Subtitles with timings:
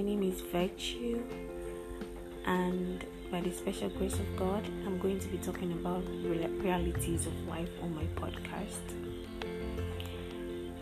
[0.00, 1.22] My name is Virtue,
[2.46, 7.34] and by the special grace of God, I'm going to be talking about realities of
[7.46, 8.80] life on my podcast.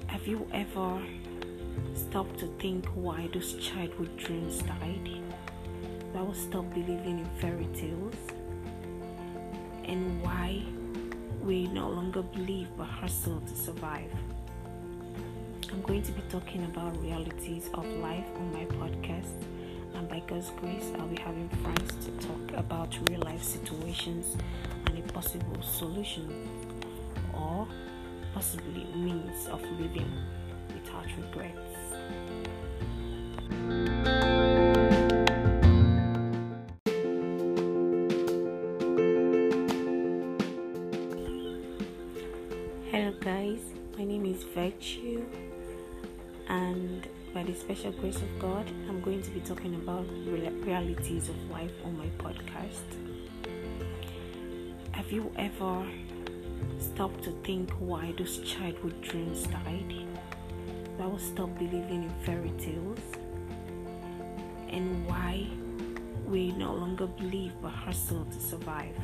[0.07, 1.03] Have you ever
[1.97, 5.11] stopped to think why those childhood dreams died?
[6.13, 8.15] Why we stopped believing in fairy tales?
[9.83, 10.63] And why
[11.43, 14.13] we no longer believe but hustle to survive?
[15.89, 19.43] Going to be talking about realities of life on my podcast,
[19.95, 24.37] and by God's grace, I'll be having friends to talk about real life situations
[24.85, 26.47] and a possible solution,
[27.33, 27.67] or
[28.35, 30.13] possibly means of living
[30.75, 31.57] without regrets.
[42.91, 43.61] Hello, guys.
[43.97, 45.01] My name is by
[47.49, 51.97] the special grace of God, I'm going to be talking about realities of life on
[51.97, 52.85] my podcast.
[54.91, 55.87] Have you ever
[56.79, 59.95] stopped to think why those childhood dreams died?
[60.99, 63.01] Why we stopped believing in fairy tales?
[64.69, 65.47] And why
[66.27, 68.95] we no longer believe but hustle to survive?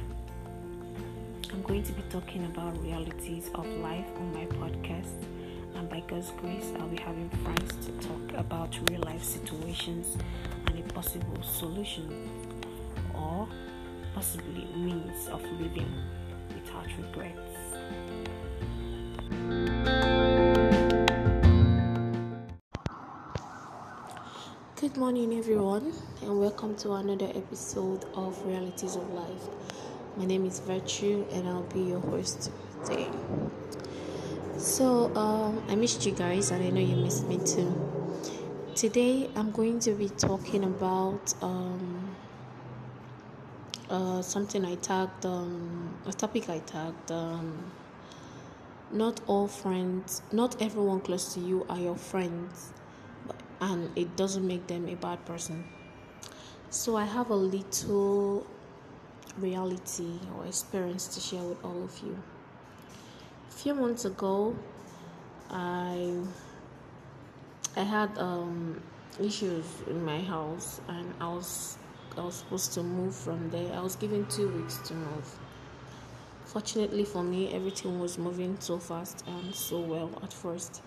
[1.51, 5.34] I'm going to be talking about realities of life on my podcast
[5.77, 10.17] and by God's grace, I'll be having friends to talk about real life situations
[10.67, 12.29] and a possible solution,
[13.15, 13.49] or
[14.15, 15.93] possibly means of living
[16.49, 17.41] without regrets.
[24.77, 29.49] Good morning, everyone, and welcome to another episode of Realities of Life.
[30.17, 32.51] My name is Virtue, and I'll be your host
[32.85, 33.09] today.
[34.65, 37.71] So, um, I missed you guys, and I know you missed me too.
[38.75, 42.17] Today, I'm going to be talking about um,
[43.91, 47.13] uh, something I tagged, um, a topic I tagged.
[47.13, 47.63] Um,
[48.91, 52.73] not all friends, not everyone close to you are your friends,
[53.61, 55.63] and it doesn't make them a bad person.
[56.71, 58.47] So, I have a little
[59.39, 62.17] reality or experience to share with all of you
[63.65, 64.55] few months ago,
[65.49, 66.21] I
[67.75, 68.83] I had um,
[69.19, 71.79] issues in my house, and I was
[72.19, 73.73] I was supposed to move from there.
[73.73, 75.39] I was given two weeks to move.
[76.45, 80.83] Fortunately for me, everything was moving so fast and so well at first,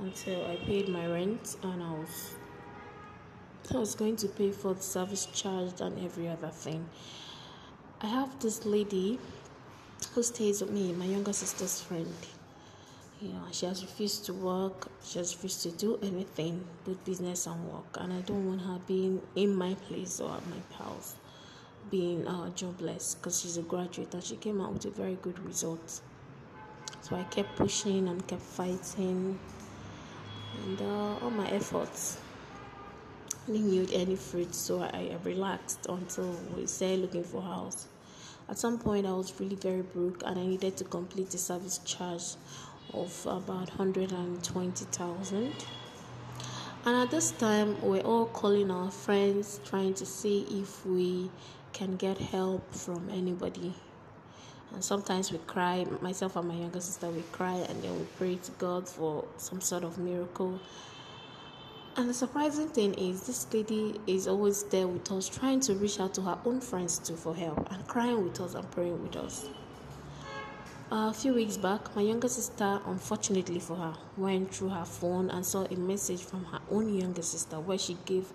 [0.00, 2.34] until I paid my rent and I was
[3.72, 6.88] I was going to pay for the service charge and every other thing.
[8.00, 9.20] I have this lady
[10.14, 12.14] who stays with me, my younger sister's friend.
[13.20, 17.46] You know, she has refused to work, she has refused to do anything but business
[17.46, 21.14] and work, and I don't want her being in my place or at my house
[21.90, 25.38] being uh, jobless because she's a graduate and she came out with a very good
[25.46, 26.00] result.
[27.02, 29.38] So I kept pushing and kept fighting,
[30.64, 32.18] and uh, all my efforts
[33.46, 34.54] didn't yield any fruit.
[34.54, 37.86] So I, I relaxed until we started looking for house.
[38.48, 41.78] At some point, I was really very broke and I needed to complete the service
[41.78, 42.36] charge
[42.94, 45.52] of about 120,000.
[46.84, 51.28] And at this time, we're all calling our friends, trying to see if we
[51.72, 53.74] can get help from anybody.
[54.72, 58.36] And sometimes we cry, myself and my younger sister, we cry and then we pray
[58.36, 60.60] to God for some sort of miracle.
[61.98, 65.98] And the surprising thing is, this lady is always there with us, trying to reach
[65.98, 69.16] out to her own friends too for help, and crying with us and praying with
[69.16, 69.46] us.
[70.90, 75.44] A few weeks back, my younger sister, unfortunately for her, went through her phone and
[75.44, 78.30] saw a message from her own younger sister where she gave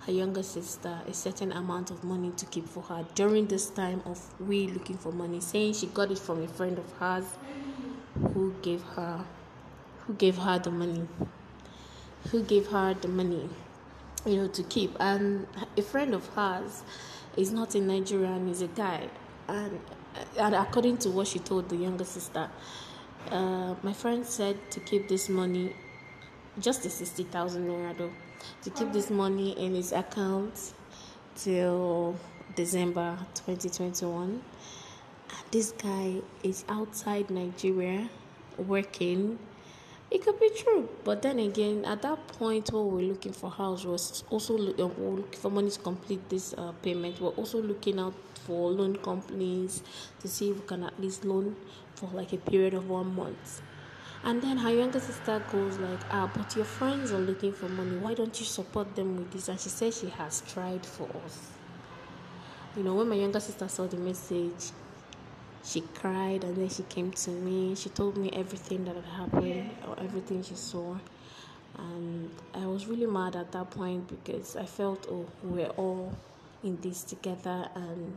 [0.00, 4.02] her younger sister a certain amount of money to keep for her during this time
[4.06, 7.24] of we looking for money, saying she got it from a friend of hers
[8.32, 9.24] who gave her
[10.00, 11.06] who gave her the money
[12.30, 13.48] who gave her the money,
[14.26, 14.96] you know, to keep.
[15.00, 16.82] And a friend of hers
[17.36, 19.08] is not in Nigeria and is a guy.
[19.48, 19.80] And,
[20.38, 22.48] and according to what she told the younger sister,
[23.30, 25.74] uh, my friend said to keep this money,
[26.60, 28.12] just a 60,000 naira though,
[28.62, 30.72] to keep this money in his account
[31.34, 32.16] till
[32.54, 34.22] December 2021.
[34.30, 34.42] And
[35.50, 38.08] this guy is outside Nigeria
[38.58, 39.38] working
[40.14, 43.50] it could be true, but then again, at that point, what we are looking for
[43.50, 47.20] house was also uh, we looking for money to complete this uh, payment.
[47.20, 48.14] We're also looking out
[48.46, 49.82] for loan companies
[50.20, 51.56] to see if we can at least loan
[51.96, 53.60] for like a period of one month.
[54.22, 57.98] And then her younger sister goes like, ah, but your friends are looking for money.
[57.98, 59.48] Why don't you support them with this?
[59.48, 61.50] And she says she has tried for us.
[62.76, 64.70] You know, when my younger sister saw the message,
[65.64, 67.74] she cried and then she came to me.
[67.74, 70.96] She told me everything that had happened or everything she saw.
[71.78, 76.12] And I was really mad at that point because I felt, oh, we're all
[76.62, 78.16] in this together and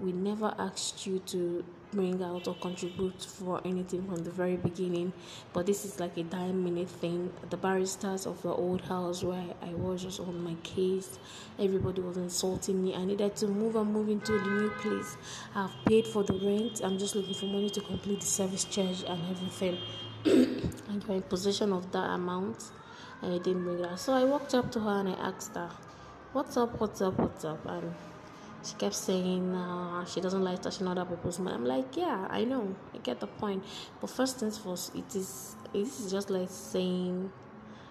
[0.00, 5.12] we never asked you to bring out or contribute for anything from the very beginning
[5.52, 7.32] but this is like a dime minute thing.
[7.48, 11.18] The barristers of the old house where i was just on my case.
[11.58, 12.94] Everybody was insulting me.
[12.94, 15.16] I needed to move and move into the new place.
[15.54, 16.80] I've paid for the rent.
[16.84, 19.78] I'm just looking for money to complete the service charge and everything.
[20.88, 22.70] And you're in possession of that amount.
[23.22, 23.98] And i didn't bring out.
[23.98, 25.70] So i walked up to her and i asked her
[26.32, 26.80] what's up?
[26.80, 27.18] What's up?
[27.18, 27.64] What's up?
[27.66, 27.94] And
[28.68, 31.54] she kept saying uh, she doesn't like touching other people's money.
[31.56, 33.64] I'm like, yeah, I know, I get the point.
[34.00, 37.30] But first things first, it is this is just like saying,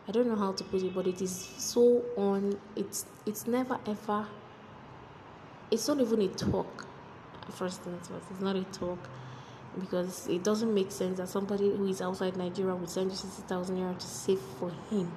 [0.08, 2.60] I don't know how to put it, but it is so on.
[2.76, 4.28] It's it's never ever.
[5.72, 6.86] It's not even a talk.
[7.52, 9.00] First things first, it's not a talk
[9.80, 13.42] because it doesn't make sense that somebody who is outside Nigeria would send you sixty
[13.44, 15.12] thousand euro to save for him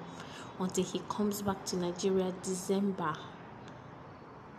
[0.59, 3.15] until he comes back to Nigeria December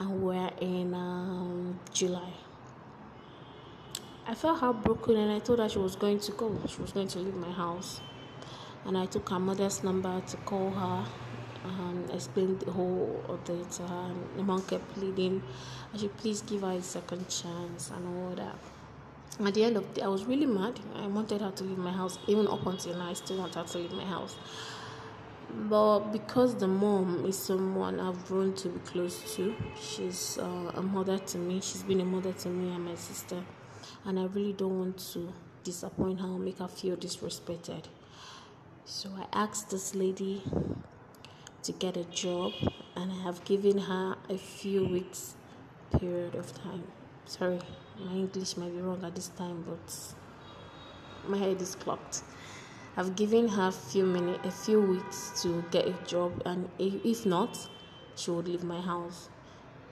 [0.01, 2.33] and we're in um, July.
[4.25, 6.59] I felt heartbroken and I told her she was going to go.
[6.67, 8.01] She was going to leave my house.
[8.85, 11.05] And I took her mother's number to call her
[11.63, 14.11] and explained the whole thing to her.
[14.37, 15.43] The mom kept pleading,
[15.93, 18.55] I should please give her a second chance and all that.
[19.45, 20.79] At the end of the day, I was really mad.
[20.95, 22.17] I wanted her to leave my house.
[22.25, 24.35] Even up until now, I still want her to leave my house
[25.69, 30.81] but because the mom is someone I've grown to be close to, she's uh, a
[30.81, 31.61] mother to me.
[31.61, 33.43] She's been a mother to me and my sister,
[34.05, 35.33] and I really don't want to
[35.63, 37.85] disappoint her or make her feel disrespected.
[38.85, 40.43] So I asked this lady
[41.63, 42.53] to get a job,
[42.95, 45.35] and I have given her a few weeks
[45.99, 46.83] period of time.
[47.25, 47.59] Sorry,
[47.99, 49.95] my English might be wrong at this time, but
[51.27, 52.23] my head is clocked.
[52.97, 57.25] I've given her a few minutes, a few weeks to get a job, and if
[57.25, 57.57] not,
[58.15, 59.29] she would leave my house.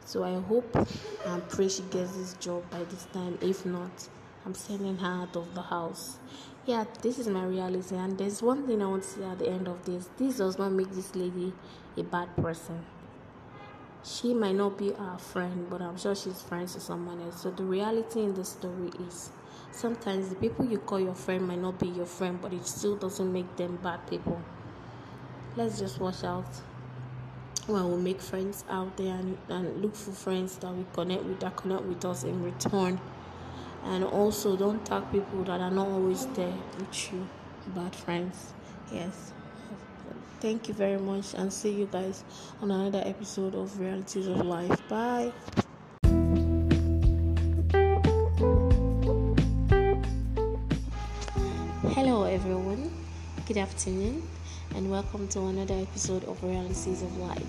[0.05, 0.75] So I hope
[1.25, 3.37] and pray she gets this job by this time.
[3.41, 4.09] If not,
[4.45, 6.19] I'm sending her out of the house.
[6.65, 9.49] Yeah, this is my reality, and there's one thing I want to say at the
[9.49, 10.09] end of this.
[10.17, 11.53] This does not make this lady
[11.95, 12.85] a bad person.
[14.03, 17.41] She might not be our friend, but I'm sure she's friends with someone else.
[17.43, 19.29] So the reality in the story is
[19.71, 22.95] sometimes the people you call your friend might not be your friend, but it still
[22.95, 24.41] doesn't make them bad people.
[25.55, 26.45] Let's just watch out
[27.67, 31.39] when we make friends out there and, and look for friends that we connect with
[31.39, 32.99] that connect with us in return.
[33.83, 37.27] And also don't tag people that are not always there with you.
[37.75, 38.53] Bad friends.
[38.91, 39.33] Yes.
[40.39, 42.23] Thank you very much and see you guys
[42.61, 44.87] on another episode of Realities of Life.
[44.87, 45.31] Bye.
[52.39, 52.89] Everyone.
[53.47, 54.25] Good afternoon,
[54.73, 57.43] and welcome to another episode of Realities of Life.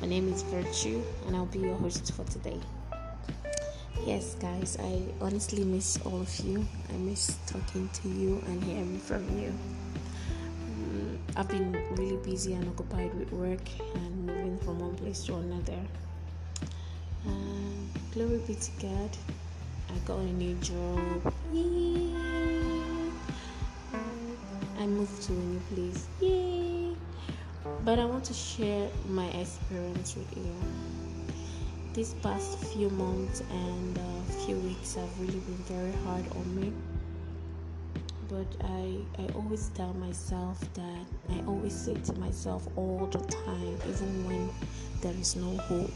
[0.00, 2.60] My name is Virtue, and I'll be your host for today.
[4.06, 6.64] Yes, guys, I honestly miss all of you.
[6.90, 9.52] I miss talking to you and hearing from you.
[10.68, 13.66] Um, I've been really busy and occupied with work
[13.96, 15.80] and moving from one place to another.
[17.26, 19.10] Uh, glory be to God,
[19.88, 21.34] I got a new job.
[21.52, 22.59] Yay!
[24.80, 26.06] I moved to a new place.
[26.22, 26.96] Yay!
[27.84, 30.54] But I want to share my experience with you.
[31.92, 36.72] These past few months and uh, few weeks have really been very hard on me.
[38.30, 43.76] But I, I always tell myself that I always say to myself all the time,
[43.86, 44.50] even when
[45.02, 45.92] there is no hope,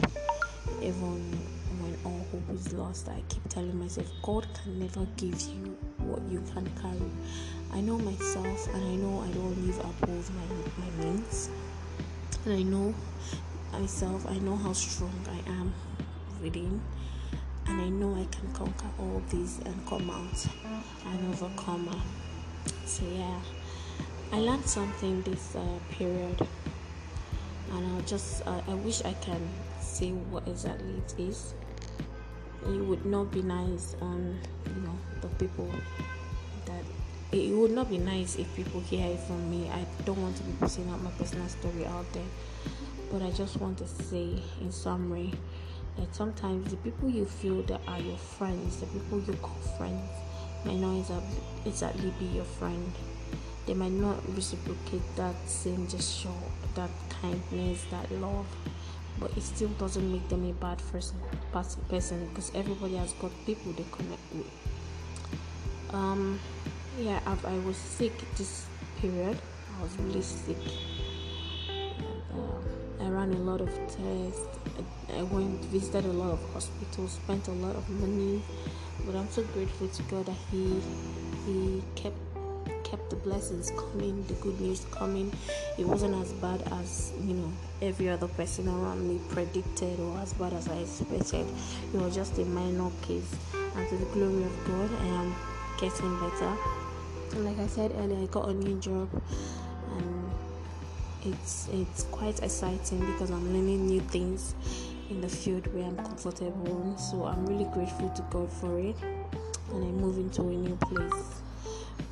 [0.82, 1.38] even
[1.80, 5.74] when all hope is lost, I keep telling myself, God can never give you
[6.14, 7.10] what you can carry.
[7.72, 11.50] I know myself and I know I don't live above my, my means.
[12.44, 12.94] And I know
[13.72, 15.74] myself, I know how strong I am
[16.40, 16.80] within.
[17.66, 20.46] And I know I can conquer all these and come out
[21.06, 21.98] an overcomer.
[22.86, 23.40] So, yeah,
[24.32, 26.46] I learned something this uh, period.
[27.72, 29.40] And I'll just, uh, I wish I can
[29.80, 31.54] say what exactly it is
[32.66, 35.70] it would not be nice on you know the people
[36.66, 36.82] that
[37.32, 39.68] it would not be nice if people hear it from me.
[39.70, 42.30] I don't want to be putting out my personal story out there,
[43.10, 45.32] but I just want to say in summary
[45.96, 50.10] that sometimes the people you feel that are your friends, the people you call friends,
[50.64, 51.22] might not
[51.66, 52.92] exactly be your friend.
[53.66, 56.28] they might not reciprocate that same gesture,
[56.74, 58.46] that kindness, that love,
[59.18, 61.18] but it still doesn't make them a bad person
[61.88, 64.50] person because everybody has got people they connect with.
[65.90, 66.40] Um,
[66.98, 68.66] yeah, I've, I was sick this
[69.00, 69.38] period.
[69.78, 70.56] I was really sick.
[71.68, 74.48] And, uh, I ran a lot of tests.
[75.10, 78.42] I, I went visited a lot of hospitals, spent a lot of money,
[79.06, 80.80] but I'm so grateful to God that He
[81.46, 82.23] He kept
[82.94, 85.32] kept the blessings coming, the good news coming.
[85.76, 90.32] It wasn't as bad as you know every other person around me predicted, or as
[90.34, 91.44] bad as I expected.
[91.92, 95.34] It was just a minor case, and to the glory of God, I am
[95.80, 96.56] getting better.
[97.32, 99.08] And like I said earlier, I got a new job,
[99.96, 100.30] and
[101.24, 104.54] it's it's quite exciting because I'm learning new things
[105.10, 106.96] in the field where I'm comfortable.
[106.96, 111.43] So I'm really grateful to God for it, and I move into a new place.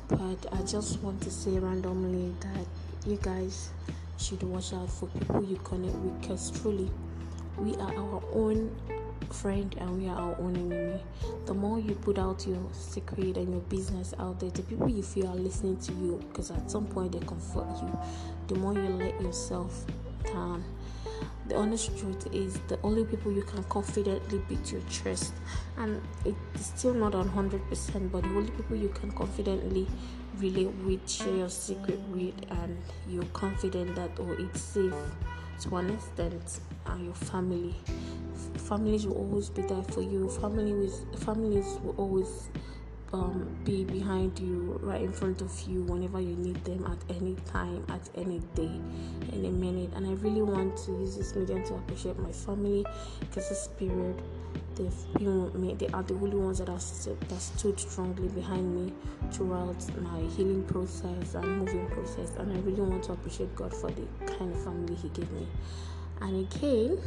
[0.07, 2.65] But I just want to say randomly that
[3.05, 3.69] you guys
[4.17, 6.89] should watch out for people you connect with because truly
[7.57, 8.75] we are our own
[9.31, 11.01] friend and we are our own enemy.
[11.45, 15.03] The more you put out your secret and your business out there, the people you
[15.03, 17.97] feel are listening to you because at some point they comfort you,
[18.47, 19.85] the more you let yourself
[20.25, 20.63] down.
[21.47, 25.33] The honest truth is the only people you can confidently beat your chest,
[25.77, 29.87] and it's still not on 100%, but the only people you can confidently
[30.37, 32.77] relate with, share your secret with, and
[33.09, 34.93] you're confident that oh, it's safe
[35.61, 37.75] to an extent, are your family
[38.57, 40.29] families will always be there for you.
[40.29, 42.49] Families families will always
[43.13, 47.35] um, be behind you, right in front of you, whenever you need them at any
[47.45, 48.71] time, at any day,
[49.31, 49.91] any minute.
[49.95, 52.85] And I really want to use this medium to appreciate my family
[53.19, 54.21] because this period
[54.75, 55.75] they've been with me.
[55.75, 56.83] They are the only ones that have
[57.29, 58.93] that stood strongly behind me
[59.31, 62.31] throughout my healing process and moving process.
[62.37, 65.47] And I really want to appreciate God for the kind of family He gave me.
[66.21, 66.97] And again,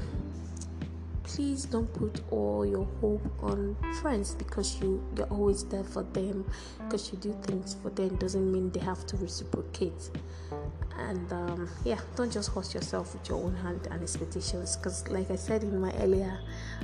[1.37, 6.51] please don't put all your hope on friends because you you're always there for them.
[6.79, 10.11] Because you do things for them doesn't mean they have to reciprocate.
[10.99, 14.77] And um, yeah don't just hurt yourself with your own hand and expectations.
[14.77, 16.39] Because like i said in my earlier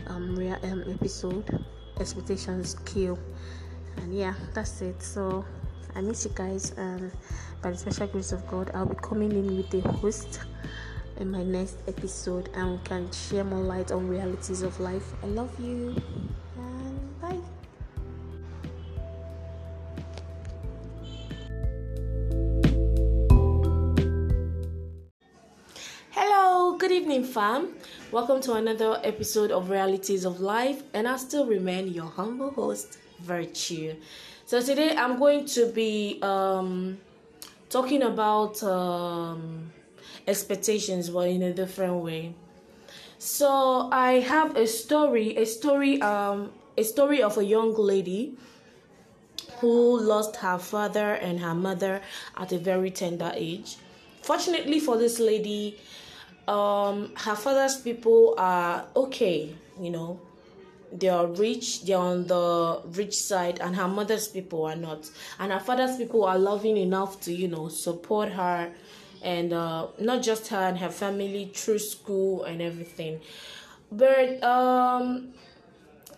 [0.08, 1.64] um, um, episode
[1.98, 3.18] expectations kill.
[3.96, 5.02] And yeah that's it.
[5.02, 5.46] So
[5.94, 7.10] i miss you guys and
[7.62, 10.40] by the special grace of god i'll be coming in with a host
[11.18, 15.12] in my next episode and can share more light on realities of life.
[15.22, 15.94] I love you
[16.56, 17.38] and bye.
[26.10, 27.74] Hello, good evening, fam.
[28.10, 32.98] Welcome to another episode of Realities of Life, and I still remain your humble host,
[33.20, 33.94] Virtue.
[34.44, 36.98] So today I'm going to be um,
[37.70, 39.72] talking about um,
[40.26, 42.34] expectations but in a different way.
[43.18, 48.36] So i have a story a story um a story of a young lady
[49.58, 52.00] who lost her father and her mother
[52.36, 53.76] at a very tender age.
[54.22, 55.78] Fortunately for this lady
[56.48, 60.20] um her father's people are okay you know.
[60.92, 65.08] They are rich they're on the rich side and her mother's people are not.
[65.38, 68.72] And her father's people are loving enough to you know support her
[69.22, 73.20] and uh, not just her and her family through school and everything.
[73.90, 75.32] But um,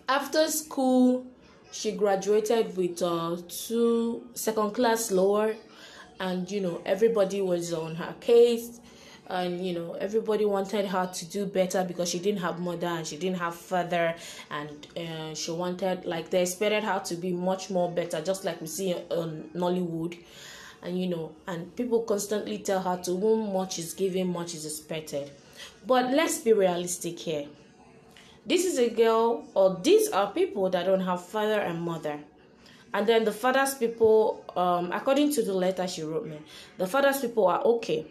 [0.07, 1.25] after school,
[1.71, 5.55] she graduated with uh, two second class lower,
[6.19, 8.79] and you know everybody was on her case
[9.27, 13.07] and you know everybody wanted her to do better because she didn't have mother and
[13.07, 14.15] she didn't have father
[14.51, 18.59] and uh, she wanted like they expected her to be much more better just like
[18.61, 20.17] we see on nollywood
[20.85, 24.65] and you know and people constantly tell her to whom much is given much is
[24.65, 25.31] expected.
[25.85, 27.47] But let's be realistic here.
[28.45, 32.19] This is a girl or these are people that don't have father and mother.
[32.93, 36.39] And then the father's people um according to the letter she wrote me
[36.77, 38.05] the father's people are okay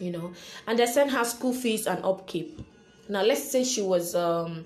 [0.00, 0.32] you know.
[0.66, 2.60] And they send her school fees and upkeep.
[3.08, 4.64] Now let's say she was um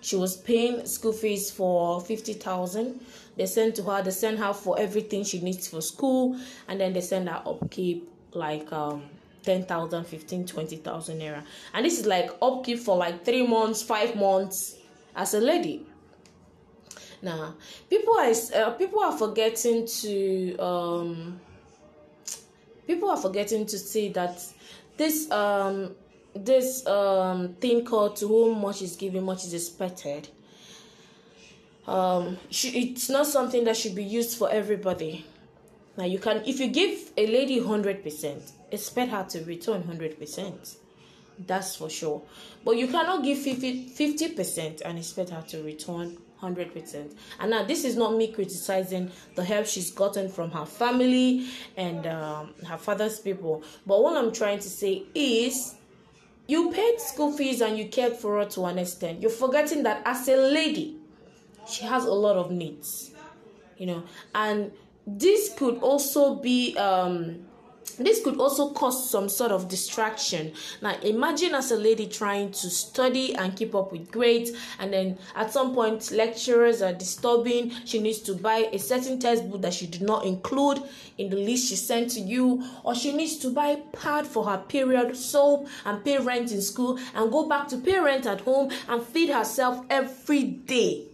[0.00, 3.00] she was paying school fees for 50,000
[3.38, 6.92] they send to her they send her for everything she needs for school and then
[6.92, 9.02] they send her upkeep like um
[9.44, 11.42] 10,000 15 20,000 naira.
[11.72, 14.76] And this is like upkeep for like 3 months 5 months
[15.16, 15.86] as a lady.
[17.22, 17.54] Now
[17.88, 21.40] people are uh, people are forgetting to um
[22.86, 24.42] people are forgetting to see that
[24.96, 25.94] this um
[26.34, 30.28] this um thing called to whom much is given much is expected
[31.88, 35.24] um it's not something that should be used for everybody
[35.98, 40.76] Now you can if you give a lady 100%, expect her to return 100%.
[41.44, 42.22] That's for sure.
[42.64, 47.16] But you cannot give 50, percent and expect her to return 100%.
[47.40, 52.06] And now, this is not me criticizing the help she's gotten from her family and
[52.06, 53.64] um, her father's people.
[53.84, 55.74] But what I'm trying to say is
[56.46, 59.20] you paid school fees and you cared for her to an extent.
[59.20, 60.97] You're forgetting that as a lady,
[61.68, 63.12] she has a lot of needs,
[63.76, 64.02] you know,
[64.34, 64.72] and
[65.06, 67.44] this could also be um
[67.98, 70.52] this could also cause some sort of distraction.
[70.80, 75.18] Now, imagine as a lady trying to study and keep up with grades, and then
[75.34, 77.72] at some point, lecturers are disturbing.
[77.84, 80.82] She needs to buy a certain textbook that she did not include
[81.16, 84.58] in the list she sent to you, or she needs to buy pad for her
[84.58, 88.70] period, soap, and pay rent in school, and go back to pay rent at home
[88.88, 91.04] and feed herself every day.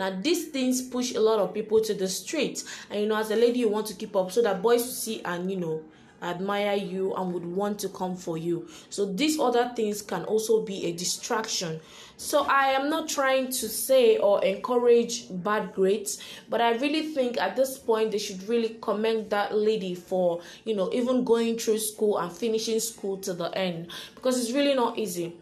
[0.00, 3.30] Now, these things push a lot of people to the street, and you know, as
[3.30, 5.82] a lady, you want to keep up so that boys see and you know
[6.22, 8.66] admire you and would want to come for you.
[8.88, 11.80] So, these other things can also be a distraction.
[12.16, 17.38] So, I am not trying to say or encourage bad grades, but I really think
[17.38, 21.80] at this point they should really commend that lady for you know even going through
[21.80, 25.36] school and finishing school to the end because it's really not easy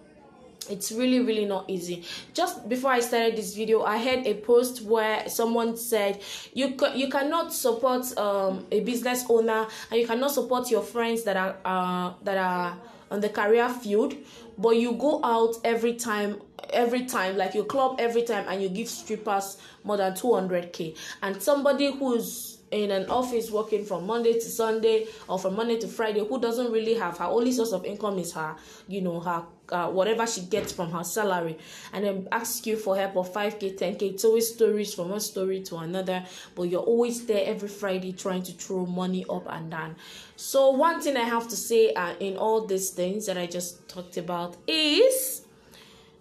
[0.71, 2.05] it's really really not easy.
[2.35, 6.21] Just before i started this video i had a post where someone said
[6.55, 11.37] you you cannot support um, a business owner and you cannot support your friends that
[11.37, 12.79] are uh, that are
[13.11, 14.15] on the career field
[14.59, 18.69] but you go out every time every time like you club every time and you
[18.69, 24.49] give strippers more than 200k and somebody who's in an office working from Monday to
[24.49, 28.19] Sunday or from Monday to Friday who doesn't really have her only source of income
[28.19, 28.57] is her,
[28.87, 31.59] you know, her uh, whatever she gets from her salary,
[31.93, 34.03] and then ask you for help of 5k, 10k.
[34.15, 38.43] It's always stories from one story to another, but you're always there every Friday trying
[38.45, 39.97] to throw money up and down.
[40.37, 43.89] So, one thing I have to say uh, in all these things that I just
[43.89, 45.43] talked about is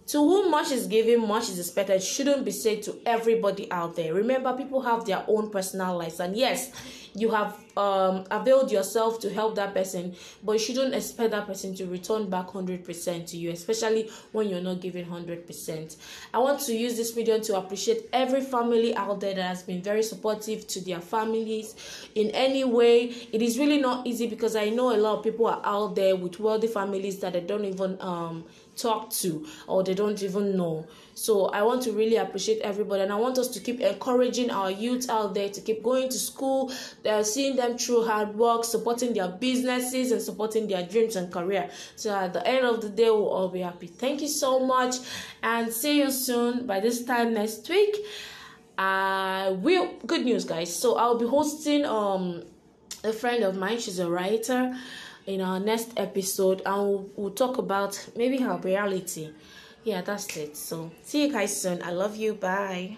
[0.07, 4.13] to whom much is given, much is expected shouldn't be said to everybody out there.
[4.13, 6.71] Remember, people have their own personal lives, and yes,
[7.13, 11.75] you have um, availed yourself to help that person, but you shouldn't expect that person
[11.75, 15.97] to return back 100% to you, especially when you're not giving 100%.
[16.33, 19.81] I want to use this medium to appreciate every family out there that has been
[19.81, 21.75] very supportive to their families
[22.15, 23.05] in any way.
[23.33, 26.15] It is really not easy because I know a lot of people are out there
[26.15, 28.45] with wealthy families that they don't even um
[28.77, 30.87] talk to or they don't even know.
[31.15, 34.69] So I want to really appreciate everybody and I want us to keep encouraging our
[34.69, 36.71] youth out there to keep going to school,
[37.05, 41.69] uh, seeing them through hard work, supporting their businesses and supporting their dreams and career.
[41.95, 43.87] So at the end of the day, we'll all be happy.
[43.87, 44.97] Thank you so much
[45.41, 47.95] and see you soon by this time next week.
[48.77, 50.73] Uh, will good news, guys.
[50.73, 52.43] So I'll be hosting um
[53.03, 53.79] a friend of mine.
[53.79, 54.77] She's a writer
[55.27, 59.29] in our next episode and we'll, we'll talk about maybe her reality.
[59.83, 60.55] Yeah that's it.
[60.55, 61.83] So see you guys soon.
[61.83, 62.33] I love you.
[62.33, 62.97] Bye.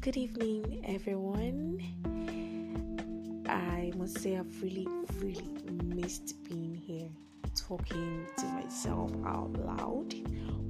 [0.00, 1.80] Good evening everyone.
[3.48, 4.88] I must say i've really
[5.20, 5.48] really
[5.84, 7.08] missed being here
[7.54, 10.14] talking to myself out loud.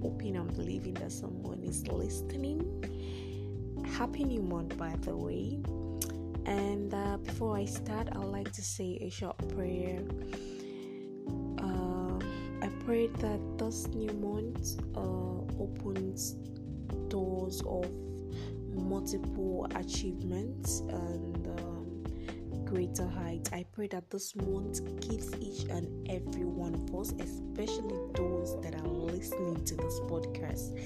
[0.02, 2.60] Hoping and believing that someone is listening
[3.98, 5.60] Happy New Month, by the way.
[6.46, 10.02] And uh, before I start, I'd like to say a short prayer.
[11.58, 12.18] Uh,
[12.60, 16.32] I pray that this new month uh, opens
[17.06, 17.88] doors of
[18.74, 23.52] multiple achievements and um, greater heights.
[23.52, 28.74] I pray that this month gives each and every one of us, especially those that
[28.74, 30.76] are listening to this podcast,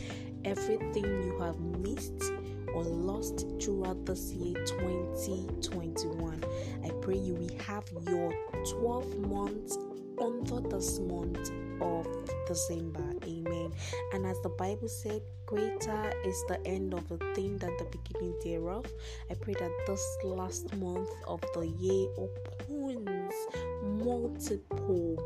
[0.44, 2.32] everything you have missed
[2.78, 6.44] or lost throughout this year 2021.
[6.84, 8.32] I pray you will have your
[8.80, 9.76] 12 months
[10.20, 12.06] under this month of
[12.46, 13.14] December.
[13.24, 13.72] Amen.
[14.12, 18.34] And as the Bible said, greater is the end of a thing than the beginning
[18.44, 18.86] thereof.
[19.28, 23.34] I pray that this last month of the year opens
[23.82, 25.16] multiple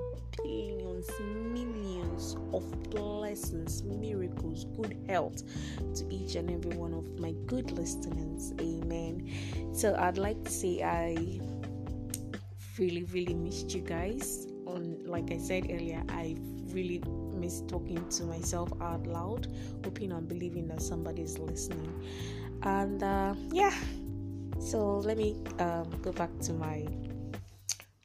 [2.52, 5.42] of blessings, miracles, good health
[5.94, 8.52] to each and every one of my good listeners.
[8.60, 9.30] Amen.
[9.72, 11.40] So I'd like to say I
[12.78, 14.46] really, really missed you guys.
[14.66, 16.36] On like I said earlier, I
[16.72, 17.02] really
[17.34, 19.48] miss talking to myself out loud,
[19.84, 21.92] hoping and believing that somebody is listening.
[22.62, 23.74] And uh, yeah,
[24.60, 26.86] so let me um, go back to my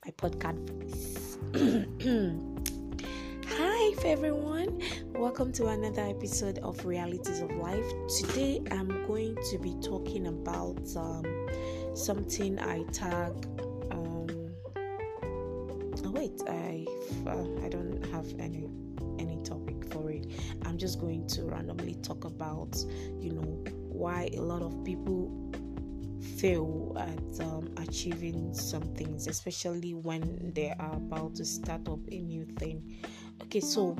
[0.03, 1.37] my podcast voice.
[3.97, 4.79] Life, everyone.
[5.15, 7.83] Welcome to another episode of Realities of Life.
[8.19, 11.25] Today, I'm going to be talking about um,
[11.95, 13.33] something I tag.
[13.89, 14.51] Um,
[16.05, 16.85] oh wait, I
[17.25, 18.69] uh, I don't have any
[19.17, 20.27] any topic for it.
[20.63, 22.77] I'm just going to randomly talk about,
[23.19, 25.31] you know, why a lot of people
[26.37, 32.19] fail at um, achieving some things, especially when they are about to start up a
[32.19, 32.95] new thing.
[33.43, 33.95] Okay, so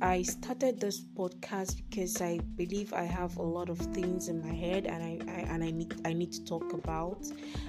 [0.00, 4.52] I started this podcast because I believe I have a lot of things in my
[4.52, 7.26] head and I, I, and I need I need to talk about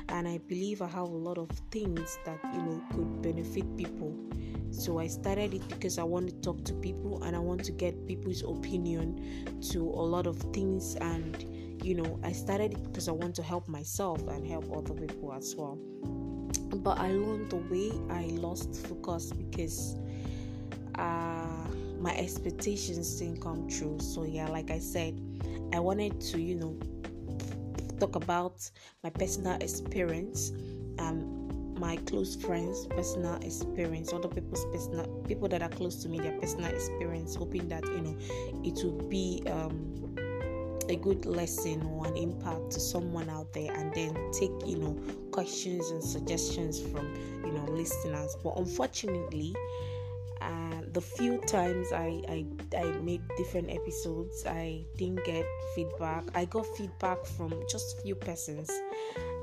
[0.09, 4.13] and I believe I have a lot of things that you know could benefit people.
[4.71, 7.71] So I started it because I want to talk to people and I want to
[7.71, 11.45] get people's opinion to a lot of things and
[11.83, 15.31] you know, I started it because I want to help myself and help other people
[15.33, 15.77] as well.
[16.77, 19.95] But along the way, I lost focus because
[20.97, 21.67] uh,
[21.99, 23.97] my expectations didn't come true.
[23.99, 25.19] So, yeah, like I said,
[25.73, 26.77] I wanted to, you know,
[27.99, 28.69] talk about
[29.03, 30.51] my personal experience,
[30.99, 36.19] um, my close friends' personal experience, other people's personal people that are close to me,
[36.19, 38.17] their personal experience, hoping that you know
[38.63, 39.95] it will be um,
[40.89, 44.93] a good lesson or an impact to someone out there and then take you know
[45.31, 49.55] questions and suggestions from you know listeners but unfortunately
[50.45, 52.45] uh, the few times I, I
[52.77, 56.23] I made different episodes I didn't get feedback.
[56.35, 58.69] I got feedback from just few persons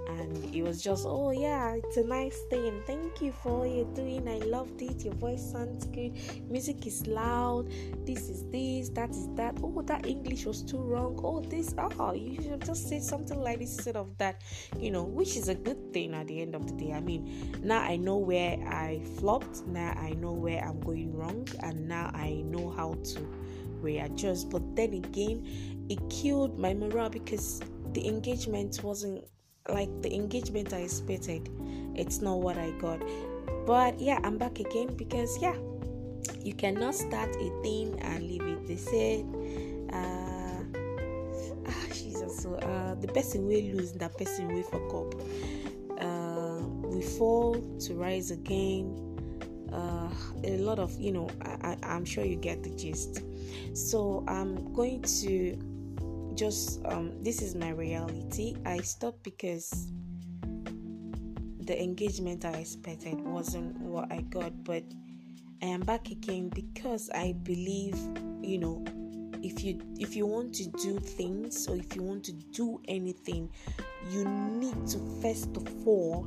[0.08, 3.84] and it was just oh yeah it's a nice thing thank you for what you're
[3.94, 4.26] doing.
[4.28, 6.12] I loved it your voice sounds good.
[6.50, 7.70] Music is loud.
[8.04, 9.58] This is this that is that.
[9.62, 11.20] Oh that english was too wrong.
[11.22, 14.42] Oh this oh you should just say something like this instead of that
[14.78, 16.92] you know which is a good thing at the end of the day.
[16.92, 21.46] I mean now i know where i flopped now i know where i'm going wrong
[21.60, 23.20] and now i know how to
[23.80, 24.50] readjust.
[24.50, 27.60] But then again it killed my morale because
[27.92, 29.24] the engagement wasn't
[29.68, 31.48] like the engagement I expected.
[31.94, 33.00] It's not what I got.
[33.66, 35.54] But yeah, I'm back again because yeah,
[36.40, 38.66] you cannot start a thing and leave it.
[38.66, 39.24] They said,
[39.92, 40.62] uh,
[41.68, 45.14] ah, Jesus, so uh, the person will lose, that person will fuck up.
[46.00, 49.08] Uh, we fall to rise again.
[49.72, 50.10] Uh,
[50.44, 53.22] a lot of you know, I, I'm sure you get the gist.
[53.74, 55.56] So I'm going to
[56.42, 58.56] just um, this is my reality.
[58.66, 59.92] I stopped because
[61.60, 64.82] the engagement I expected wasn't what I got, but
[65.62, 67.94] I am back again because I believe,
[68.40, 68.84] you know,
[69.40, 73.48] if you if you want to do things or if you want to do anything,
[74.10, 76.26] you need to first of all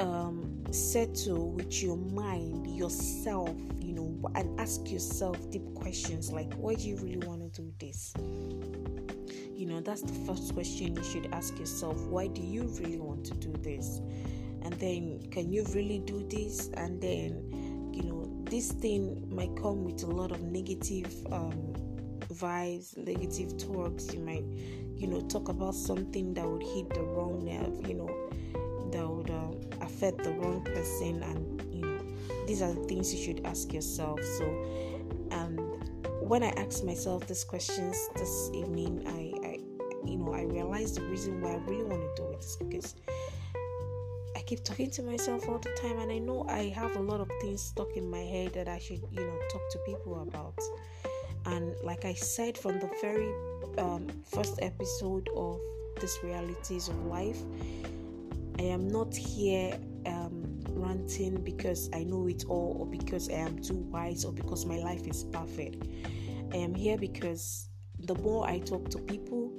[0.00, 6.74] um, settle with your mind, yourself, you know, and ask yourself deep questions like, why
[6.74, 8.12] do you really want to do this?
[9.54, 12.00] You know, that's the first question you should ask yourself.
[12.06, 14.00] Why do you really want to do this?
[14.62, 16.70] And then, can you really do this?
[16.74, 21.74] And then, you know, this thing might come with a lot of negative um,
[22.32, 24.12] vibes, negative talks.
[24.14, 24.44] You might,
[24.96, 28.30] you know, talk about something that would hit the wrong nerve, you know,
[28.92, 31.69] that would um, affect the wrong person and
[32.50, 34.44] these are the things you should ask yourself so
[35.30, 35.60] and
[36.20, 39.58] when i asked myself these questions this evening i, I
[40.04, 42.96] you know i realized the reason why i really want to do it is because
[44.36, 47.20] I keep talking to myself all the time, and I know I have a lot
[47.20, 50.58] of things stuck in my head that I should, you know, talk to people about.
[51.44, 53.30] And like I said from the very
[53.76, 55.60] um, first episode of
[56.00, 57.42] this realities of life,
[58.58, 59.89] I am not here um,
[60.80, 64.78] ranting because I know it all, or because I am too wise, or because my
[64.78, 65.86] life is perfect.
[66.52, 67.68] I am here because
[68.00, 69.52] the more I talk to people,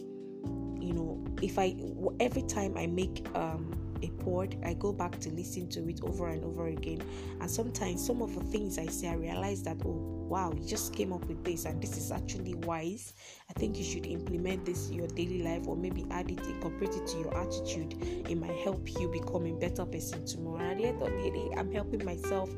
[0.82, 1.76] you know, if I
[2.20, 3.72] every time I make um,
[4.04, 7.02] a pod, I go back to listen to it over and over again.
[7.40, 10.94] And sometimes some of the things I say, I realize that, oh, wow, you just
[10.96, 13.14] came up with this, and this is actually wise.
[13.50, 16.96] I think you should implement this in your daily life, or maybe add it, incorporate
[16.96, 17.98] it to your attitude.
[18.02, 20.62] It might help you become a better person tomorrow.
[20.62, 22.50] And at the I'm helping myself,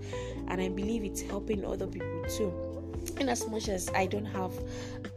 [0.49, 2.53] and I believe it's helping other people too.
[3.19, 4.53] In as much as I don't have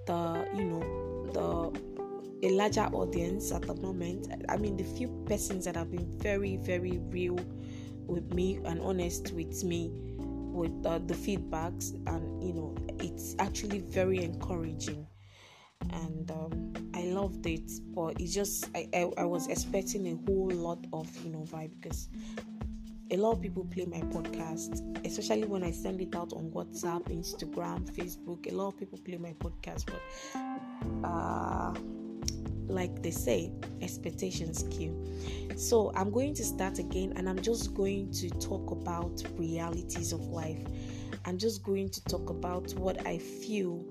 [0.07, 1.87] the, you know, the
[2.43, 4.29] a larger audience at the moment.
[4.49, 7.39] I mean, the few persons that have been very, very real
[8.07, 9.91] with me and honest with me
[10.57, 15.07] with uh, the feedbacks, and you know, it's actually very encouraging.
[15.93, 20.51] And um, I loved it, but it's just I, I, I was expecting a whole
[20.51, 22.09] lot of you know vibe because
[23.11, 27.05] a lot of people play my podcast, especially when I send it out on WhatsApp,
[27.05, 28.51] Instagram, Facebook.
[28.51, 31.75] A lot of people play my podcast, but uh,
[32.69, 34.95] like they say, expectations kill.
[35.57, 40.21] So I'm going to start again, and I'm just going to talk about realities of
[40.29, 40.59] life.
[41.25, 43.85] I'm just going to talk about what I feel.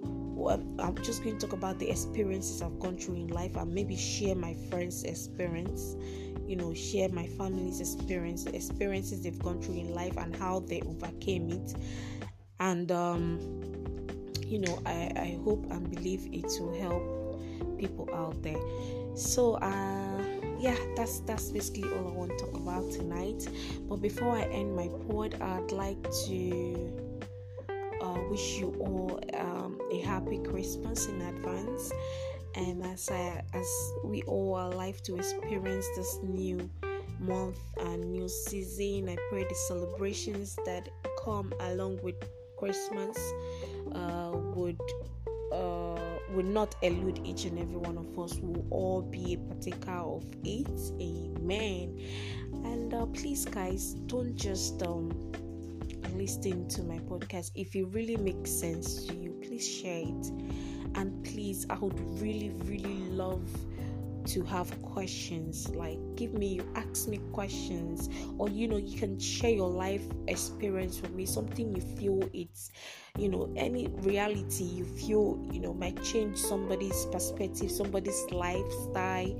[0.80, 3.96] I'm just going to talk about the experiences I've gone through in life and maybe
[3.96, 5.96] share my friends' experience
[6.48, 10.60] you know share my family's experience the experiences they've gone through in life and how
[10.60, 11.74] they overcame it
[12.60, 13.40] and um,
[14.46, 17.25] you know I, I hope and believe it will help
[17.78, 18.60] people out there.
[19.16, 20.22] So uh
[20.58, 23.48] yeah that's that's basically all i want to talk about tonight.
[23.88, 26.94] But before i end my pod i'd like to
[28.02, 31.92] uh, wish you all um, a happy christmas in advance.
[32.56, 33.68] And as I, as
[34.06, 36.70] we all are alive to experience this new
[37.20, 40.90] month and new season i pray the celebrations that
[41.24, 42.16] come along with
[42.58, 43.18] christmas
[43.94, 44.80] uh, would
[45.54, 45.85] uh,
[46.36, 48.36] would not elude each and every one of us.
[48.40, 50.68] We will all be a partaker of it.
[51.00, 52.00] Amen.
[52.66, 55.10] And uh, please guys don't just um,
[56.16, 57.52] listen to my podcast.
[57.56, 60.32] If it really makes sense to you please share it.
[60.96, 63.44] And please i would really really love
[64.26, 69.20] to have questions like give me you ask me questions or you know you can
[69.20, 72.72] share your life experience with me something you feel it's
[73.18, 79.34] you know any reality you feel you know might change somebody's perspective somebody's lifestyle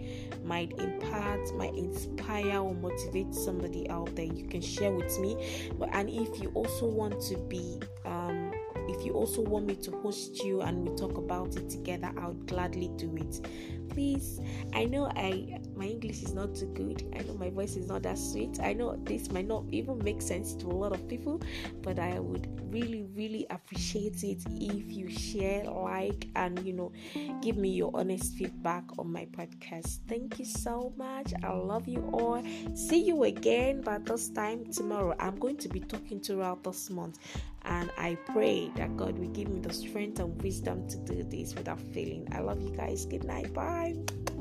[0.44, 5.90] might impact might inspire or motivate somebody out there you can share with me but
[5.94, 8.52] and if you also want to be um
[8.88, 12.28] if you also want me to host you and we talk about it together, I
[12.28, 13.46] would gladly do it.
[13.96, 14.42] Please,
[14.74, 17.04] I know I my English is not too good.
[17.18, 18.60] I know my voice is not that sweet.
[18.62, 21.42] I know this might not even make sense to a lot of people,
[21.82, 26.92] but I would really, really appreciate it if you share, like, and you know,
[27.42, 30.00] give me your honest feedback on my podcast.
[30.10, 31.34] Thank you so much.
[31.42, 32.44] I love you all.
[32.74, 35.16] See you again, but this time tomorrow.
[35.20, 37.20] I'm going to be talking throughout this month,
[37.64, 41.56] and I pray that God will give me the strength and wisdom to do this
[41.56, 42.28] without failing.
[42.32, 43.06] I love you guys.
[43.06, 43.54] Good night.
[43.54, 44.35] Bye bye.